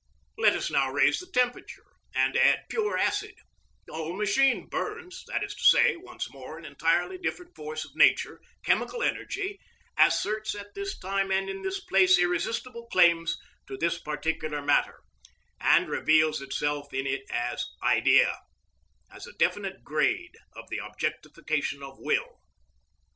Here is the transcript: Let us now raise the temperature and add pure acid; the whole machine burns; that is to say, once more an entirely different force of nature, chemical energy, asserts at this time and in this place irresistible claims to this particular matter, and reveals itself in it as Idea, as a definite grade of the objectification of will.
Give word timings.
Let 0.35 0.55
us 0.55 0.71
now 0.71 0.91
raise 0.91 1.19
the 1.19 1.31
temperature 1.31 1.85
and 2.15 2.35
add 2.35 2.63
pure 2.69 2.97
acid; 2.97 3.35
the 3.85 3.93
whole 3.93 4.15
machine 4.17 4.65
burns; 4.67 5.23
that 5.27 5.43
is 5.43 5.53
to 5.53 5.63
say, 5.63 5.95
once 5.95 6.27
more 6.33 6.57
an 6.57 6.65
entirely 6.65 7.19
different 7.19 7.55
force 7.55 7.85
of 7.85 7.95
nature, 7.95 8.41
chemical 8.65 9.03
energy, 9.03 9.59
asserts 9.99 10.55
at 10.55 10.73
this 10.73 10.97
time 10.97 11.29
and 11.31 11.51
in 11.51 11.61
this 11.61 11.79
place 11.81 12.17
irresistible 12.17 12.87
claims 12.87 13.37
to 13.67 13.77
this 13.77 13.99
particular 13.99 14.63
matter, 14.63 15.03
and 15.59 15.87
reveals 15.87 16.41
itself 16.41 16.91
in 16.95 17.05
it 17.05 17.21
as 17.29 17.63
Idea, 17.83 18.41
as 19.11 19.27
a 19.27 19.33
definite 19.33 19.83
grade 19.83 20.35
of 20.55 20.67
the 20.71 20.79
objectification 20.79 21.83
of 21.83 21.99
will. 21.99 22.39